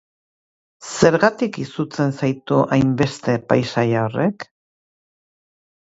[0.99, 4.51] Zergatik izutzen zaitu hainbeste paisaia horrek?